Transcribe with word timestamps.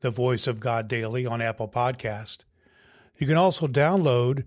the 0.00 0.10
Voice 0.10 0.46
of 0.46 0.60
God 0.60 0.88
Daily 0.88 1.26
on 1.26 1.42
Apple 1.42 1.68
Podcast. 1.68 2.44
You 3.16 3.26
can 3.26 3.36
also 3.36 3.66
download 3.66 4.44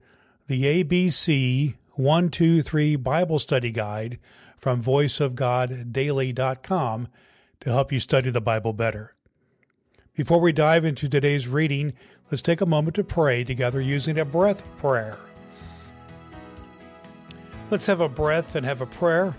the 0.48 0.84
ABC 0.84 1.76
123 1.95 2.95
Bible 2.95 3.39
Study 3.39 3.72
Guide 3.72 4.20
from 4.56 4.84
voiceofgoddaily.com 4.84 7.08
to 7.59 7.70
help 7.70 7.92
you 7.92 8.00
study 8.00 8.30
the 8.30 8.42
Bible 8.42 8.73
better. 8.73 9.16
Before 10.16 10.39
we 10.39 10.52
dive 10.52 10.86
into 10.86 11.08
today's 11.08 11.48
reading, 11.48 11.94
let's 12.32 12.42
take 12.42 12.61
a 12.61 12.66
moment 12.66 12.95
to 12.95 13.04
pray 13.04 13.44
together 13.44 13.80
using 13.80 14.17
a 14.17 14.26
breath 14.26 14.64
prayer. 14.78 15.20
Let's 17.70 17.86
have 17.88 18.00
a 18.00 18.09
breath 18.09 18.56
and 18.56 18.66
have 18.66 18.82
a 18.82 18.86
prayer. 18.86 19.36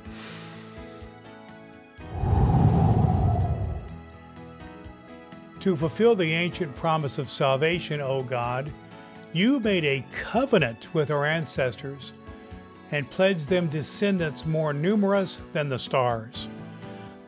To 5.69 5.77
fulfill 5.77 6.15
the 6.15 6.33
ancient 6.33 6.75
promise 6.77 7.19
of 7.19 7.29
salvation, 7.29 8.01
O 8.01 8.23
God, 8.23 8.73
you 9.35 9.61
made 9.61 9.85
a 9.85 10.03
covenant 10.11 10.89
with 10.95 11.11
our 11.11 11.27
ancestors 11.27 12.15
and 12.91 13.11
pledged 13.11 13.51
them 13.51 13.67
descendants 13.67 14.47
more 14.47 14.73
numerous 14.73 15.43
than 15.53 15.69
the 15.69 15.79
stars. 15.79 16.49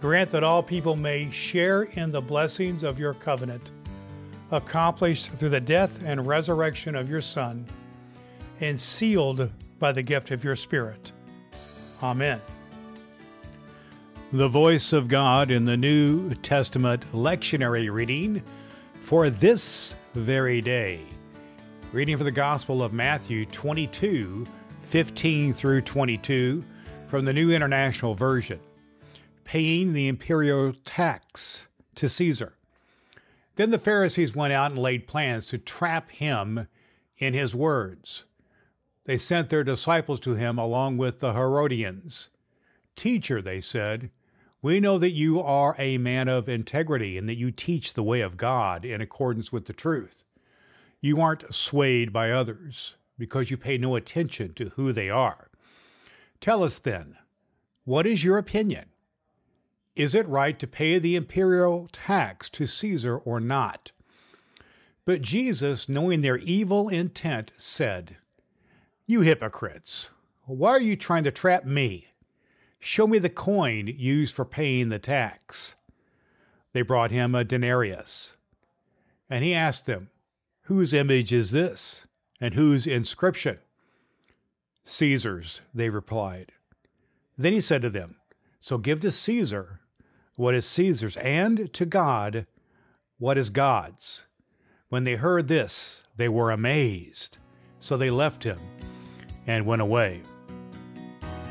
Grant 0.00 0.30
that 0.30 0.42
all 0.42 0.62
people 0.62 0.97
may 0.97 1.30
share 1.30 1.82
in 1.82 2.12
the 2.12 2.22
blessings 2.22 2.82
of 2.82 2.98
your 2.98 3.12
covenant, 3.12 3.72
accomplished 4.50 5.28
through 5.32 5.50
the 5.50 5.60
death 5.60 6.02
and 6.02 6.27
resurrection 6.27 6.94
of 6.94 7.10
your 7.10 7.20
Son, 7.20 7.66
and 8.58 8.80
sealed 8.80 9.50
by 9.78 9.92
the 9.92 10.02
gift 10.02 10.30
of 10.30 10.42
your 10.42 10.56
Spirit. 10.56 11.12
Amen. 12.02 12.41
The 14.33 14.47
voice 14.47 14.92
of 14.92 15.09
God 15.09 15.50
in 15.50 15.64
the 15.64 15.77
New 15.77 16.34
Testament 16.34 17.05
lectionary 17.11 17.92
reading 17.92 18.45
for 19.00 19.28
this 19.28 19.97
very 20.14 20.61
day. 20.61 21.00
Reading 21.91 22.17
for 22.17 22.22
the 22.22 22.31
Gospel 22.31 22.81
of 22.81 22.92
Matthew 22.92 23.45
22, 23.45 24.47
15 24.83 25.53
through 25.53 25.81
22 25.81 26.65
from 27.09 27.25
the 27.25 27.32
New 27.32 27.50
International 27.50 28.15
Version. 28.15 28.60
Paying 29.43 29.94
the 29.94 30.06
imperial 30.06 30.75
tax 30.84 31.66
to 31.97 32.09
Caesar. 32.09 32.54
Then 33.56 33.72
the 33.72 33.81
Pharisees 33.81 34.37
went 34.37 34.53
out 34.53 34.71
and 34.71 34.78
laid 34.78 35.09
plans 35.09 35.47
to 35.47 35.59
trap 35.59 36.12
him 36.12 36.69
in 37.19 37.34
his 37.34 37.53
words. 37.53 38.27
They 39.06 39.19
sent 39.19 39.49
their 39.49 39.65
disciples 39.65 40.21
to 40.21 40.37
him 40.37 40.56
along 40.56 40.99
with 40.99 41.19
the 41.19 41.33
Herodians. 41.33 42.28
Teacher, 42.94 43.43
they 43.43 43.60
said, 43.60 44.12
we 44.62 44.81
know 44.81 44.98
that 44.98 45.12
you 45.12 45.41
are 45.41 45.75
a 45.78 45.98
man 45.98 46.28
of 46.28 46.48
integrity 46.48 47.16
and 47.16 47.28
that 47.28 47.38
you 47.38 47.50
teach 47.50 47.94
the 47.94 48.03
way 48.03 48.21
of 48.21 48.37
God 48.37 48.84
in 48.84 49.00
accordance 49.00 49.50
with 49.50 49.66
the 49.66 49.72
truth. 49.72 50.25
You 51.00 51.21
aren't 51.21 51.54
swayed 51.54 52.12
by 52.12 52.31
others 52.31 52.97
because 53.19 53.50
you 53.50 53.56
pay 53.56 53.78
no 53.78 53.97
attention 53.97 54.53
to 54.54 54.71
who 54.71 54.93
they 54.93 55.09
are. 55.09 55.48
Tell 56.41 56.62
us 56.62 56.78
then, 56.78 57.16
what 57.84 58.06
is 58.06 58.22
your 58.22 58.37
opinion? 58.37 58.91
Is 59.97 60.15
it 60.15 60.28
right 60.28 60.59
to 60.59 60.66
pay 60.66 60.98
the 60.98 61.16
imperial 61.16 61.88
tax 61.92 62.48
to 62.50 62.66
Caesar 62.66 63.16
or 63.16 63.41
not? 63.41 63.92
But 65.04 65.22
Jesus, 65.22 65.88
knowing 65.88 66.21
their 66.21 66.37
evil 66.37 66.88
intent, 66.88 67.53
said, 67.56 68.19
You 69.06 69.22
hypocrites, 69.22 70.10
why 70.44 70.71
are 70.71 70.81
you 70.81 70.97
trying 70.97 71.25
to 71.25 71.31
trap 71.31 71.65
me? 71.65 72.09
Show 72.80 73.06
me 73.06 73.18
the 73.18 73.28
coin 73.28 73.86
used 73.86 74.34
for 74.34 74.46
paying 74.46 74.88
the 74.88 74.98
tax. 74.98 75.76
They 76.72 76.80
brought 76.80 77.10
him 77.10 77.34
a 77.34 77.44
denarius. 77.44 78.36
And 79.28 79.44
he 79.44 79.54
asked 79.54 79.84
them, 79.84 80.08
Whose 80.62 80.94
image 80.94 81.32
is 81.32 81.50
this? 81.50 82.06
And 82.41 82.54
whose 82.54 82.86
inscription? 82.86 83.58
Caesar's, 84.82 85.60
they 85.74 85.91
replied. 85.91 86.52
Then 87.36 87.52
he 87.52 87.60
said 87.60 87.82
to 87.82 87.91
them, 87.91 88.16
So 88.60 88.78
give 88.78 89.00
to 89.00 89.10
Caesar 89.10 89.80
what 90.36 90.54
is 90.54 90.66
Caesar's, 90.66 91.18
and 91.18 91.72
to 91.74 91.84
God 91.84 92.47
what 93.18 93.36
is 93.36 93.50
God's. 93.50 94.24
When 94.88 95.04
they 95.04 95.16
heard 95.16 95.48
this, 95.48 96.04
they 96.16 96.28
were 96.28 96.50
amazed. 96.50 97.38
So 97.78 97.97
they 97.97 98.10
left 98.10 98.44
him 98.44 98.58
and 99.47 99.66
went 99.66 99.82
away 99.82 100.22